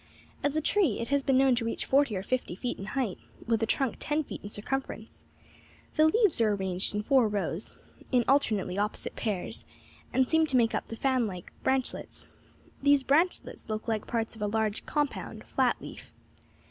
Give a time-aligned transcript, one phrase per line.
[0.43, 3.19] As a tree it has been known to reach forty or fifty feet in height,
[3.45, 5.25] with a trunk ten feet in circumference.
[5.95, 7.75] The leaves are arranged in four rows,
[8.11, 9.63] in alternately opposite pairs,
[10.11, 12.29] and seem to make up the fan like branchlets.
[12.81, 16.11] These branchlets look like parts of a large compound, flat leaf.